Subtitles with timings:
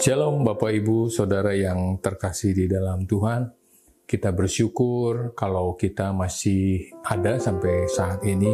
[0.00, 3.52] Shalom Bapak Ibu, Saudara yang terkasih di dalam Tuhan.
[4.08, 8.48] Kita bersyukur kalau kita masih ada sampai saat ini.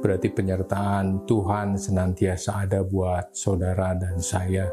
[0.00, 4.72] Berarti penyertaan Tuhan senantiasa ada buat saudara dan saya.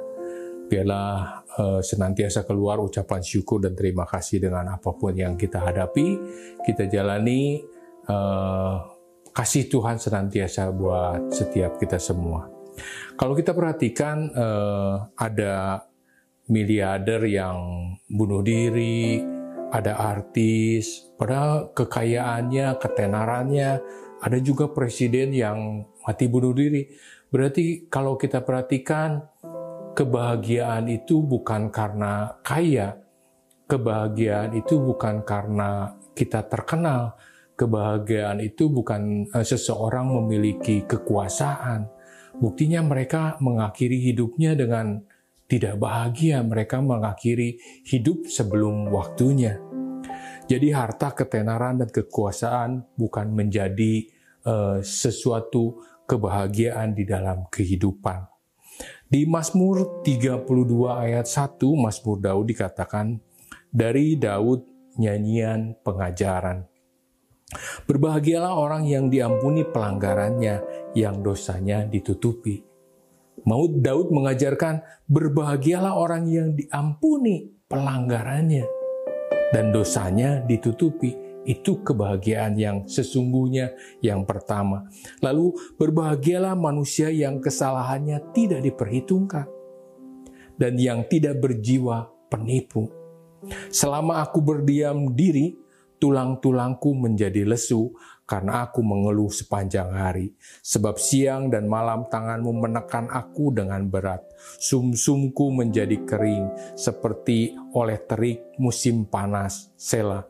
[0.71, 6.15] Biarlah uh, senantiasa keluar ucapan syukur dan terima kasih dengan apa pun yang kita hadapi.
[6.63, 7.59] Kita jalani
[8.07, 8.87] uh,
[9.35, 12.47] kasih Tuhan senantiasa buat setiap kita semua.
[13.19, 15.83] Kalau kita perhatikan uh, ada
[16.49, 17.57] miliarder yang
[18.05, 19.21] bunuh diri,
[19.73, 23.71] ada artis, padahal kekayaannya, ketenarannya,
[24.21, 26.85] ada juga presiden yang mati bunuh diri.
[27.33, 29.25] Berarti kalau kita perhatikan,
[29.97, 32.99] kebahagiaan itu bukan karena kaya,
[33.65, 37.17] kebahagiaan itu bukan karena kita terkenal,
[37.57, 41.89] kebahagiaan itu bukan eh, seseorang memiliki kekuasaan.
[42.35, 44.99] Buktinya mereka mengakhiri hidupnya dengan
[45.45, 49.61] tidak bahagia, mereka mengakhiri hidup sebelum waktunya.
[50.45, 54.09] Jadi harta, ketenaran, dan kekuasaan bukan menjadi
[54.45, 58.29] uh, sesuatu kebahagiaan di dalam kehidupan.
[59.05, 60.45] Di Mazmur 32
[60.89, 63.17] ayat 1, Mazmur Daud dikatakan,
[63.69, 64.65] dari Daud
[64.97, 66.65] nyanyian pengajaran.
[67.85, 70.55] Berbahagialah orang yang diampuni pelanggarannya,
[70.97, 72.74] yang dosanya ditutupi.
[73.45, 78.65] Maut Daud mengajarkan berbahagialah orang yang diampuni pelanggarannya
[79.53, 81.13] dan dosanya ditutupi.
[81.45, 84.89] Itu kebahagiaan yang sesungguhnya yang pertama.
[85.21, 89.45] Lalu berbahagialah manusia yang kesalahannya tidak diperhitungkan
[90.57, 92.89] dan yang tidak berjiwa penipu.
[93.69, 95.53] Selama aku berdiam diri,
[96.01, 97.93] tulang-tulangku menjadi lesu
[98.25, 100.33] karena aku mengeluh sepanjang hari.
[100.65, 104.25] Sebab siang dan malam tanganmu menekan aku dengan berat.
[104.57, 109.71] Sumsumku menjadi kering seperti oleh terik musim panas.
[109.77, 110.25] Sela.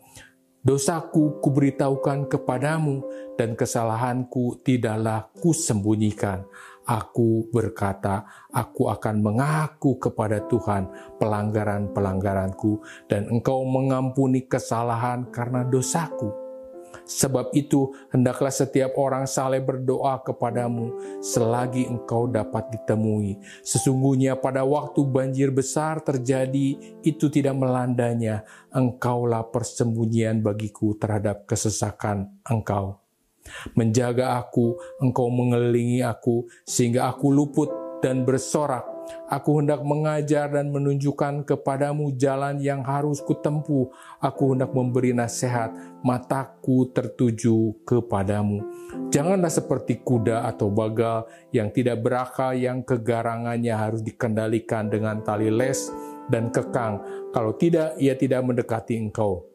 [0.65, 3.05] Dosaku kuberitahukan kepadamu
[3.37, 6.41] dan kesalahanku tidaklah kusembunyikan.
[6.89, 10.89] Aku berkata, aku akan mengaku kepada Tuhan
[11.21, 16.44] pelanggaran-pelanggaranku dan engkau mengampuni kesalahan karena dosaku
[17.03, 23.35] Sebab itu, hendaklah setiap orang saleh berdoa kepadamu selagi engkau dapat ditemui.
[23.59, 28.47] Sesungguhnya pada waktu banjir besar terjadi, itu tidak melandanya.
[28.71, 33.03] Engkaulah persembunyian bagiku terhadap kesesakan engkau.
[33.77, 37.69] Menjaga aku, engkau mengelilingi aku, sehingga aku luput
[38.01, 38.94] dan bersorak
[39.25, 43.89] Aku hendak mengajar dan menunjukkan kepadamu jalan yang harus kutempuh.
[44.21, 45.73] Aku hendak memberi nasihat,
[46.05, 48.61] mataku tertuju kepadamu.
[49.09, 55.89] Janganlah seperti kuda atau bagal yang tidak berakal yang kegarangannya harus dikendalikan dengan tali les
[56.29, 57.01] dan kekang.
[57.33, 59.54] Kalau tidak, ia tidak mendekati engkau.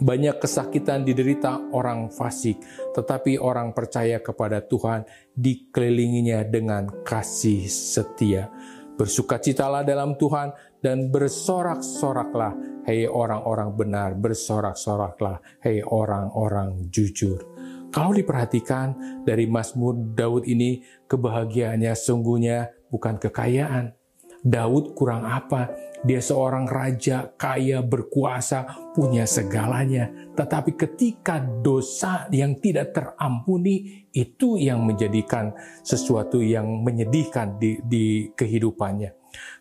[0.00, 2.56] Banyak kesakitan diderita orang fasik,
[2.96, 5.04] tetapi orang percaya kepada Tuhan
[5.36, 8.48] dikelilinginya dengan kasih setia.
[8.96, 17.44] Bersukacitalah dalam Tuhan dan bersorak-soraklah, hei orang-orang benar, bersorak-soraklah, hei orang-orang jujur.
[17.92, 23.99] Kalau diperhatikan dari Mazmur Daud ini, kebahagiaannya sungguhnya bukan kekayaan,
[24.40, 25.68] Daud kurang apa?
[26.00, 30.08] Dia seorang raja kaya, berkuasa, punya segalanya.
[30.32, 35.52] Tetapi ketika dosa yang tidak terampuni, itu yang menjadikan
[35.84, 39.12] sesuatu yang menyedihkan di, di kehidupannya.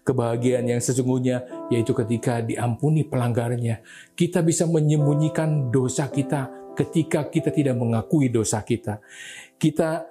[0.07, 3.83] Kebahagiaan yang sesungguhnya yaitu ketika diampuni pelanggarannya.
[4.15, 9.03] Kita bisa menyembunyikan dosa kita ketika kita tidak mengakui dosa kita.
[9.59, 10.07] Kita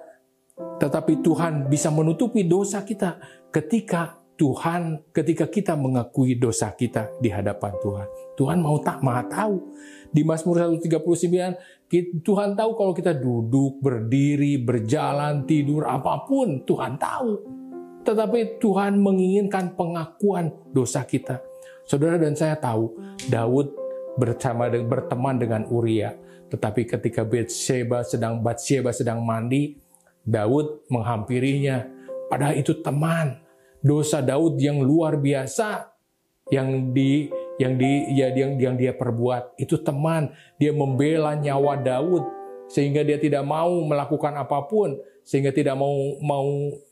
[0.59, 3.19] tetapi Tuhan bisa menutupi dosa kita
[3.49, 8.07] ketika Tuhan ketika kita mengakui dosa kita di hadapan Tuhan.
[8.39, 9.59] Tuhan mau tak maha tahu.
[10.15, 17.31] Di Mazmur 139, Tuhan tahu kalau kita duduk, berdiri, berjalan, tidur, apa pun, Tuhan tahu.
[18.07, 21.43] Tetapi Tuhan menginginkan pengakuan dosa kita.
[21.83, 22.95] Saudara dan saya tahu,
[23.27, 23.75] Daud
[24.15, 26.15] bersama berteman dengan Uria.
[26.47, 29.75] Tetapi ketika Bathsheba sedang Bathsheba sedang mandi,
[30.23, 31.85] Daud menghampirinya.
[32.31, 33.48] Padahal itu teman,
[33.79, 35.91] dosa Daud yang luar biasa
[36.49, 37.29] yang di
[37.59, 39.59] yang di ya yang yang dia perbuat.
[39.59, 42.23] Itu teman dia membela nyawa Daud
[42.69, 46.47] sehingga dia tidak mau melakukan apa pun sehingga tidak mau mau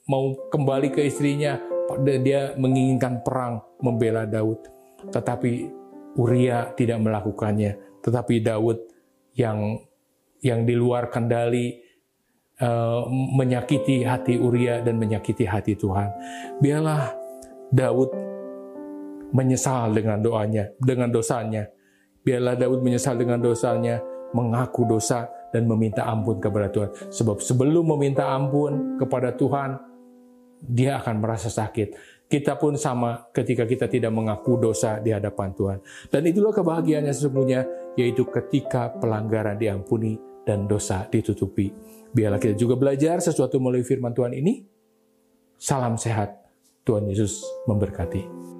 [0.06, 1.58] mau kembali ke istrinya.
[2.04, 4.60] Dia menginginkan perang membela Daud.
[5.08, 5.52] Tetapi
[6.20, 8.04] Uria tidak melakukannya.
[8.04, 8.80] Tetapi Daud
[9.40, 9.80] yang
[10.44, 11.87] yang di luar kendali
[13.38, 16.10] menyakiti hati Uria dan menyakiti hati Tuhan.
[16.58, 17.14] Biarlah
[17.70, 18.10] Daud
[19.30, 21.70] menyesal dengan doanya, dengan dosanya.
[22.26, 24.02] Biarlah Daud menyesal dengan dosanya,
[24.34, 26.90] mengaku dosa dan meminta ampun kepada Tuhan.
[27.14, 29.78] Sebab sebelum meminta ampun kepada Tuhan,
[30.60, 32.18] dia akan merasa sakit.
[32.28, 35.80] Kita pun sama ketika kita tidak mengaku dosa di hadapan Tuhan.
[36.12, 37.62] Dan itulah kebahagiaannya sesungguhnya,
[37.96, 41.68] yaitu ketika pelanggaran diampuni dan dosa ditutupi.
[42.16, 44.64] Biarlah kita juga belajar sesuatu melalui firman Tuhan ini.
[45.60, 46.48] Salam sehat.
[46.88, 48.57] Tuhan Yesus memberkati.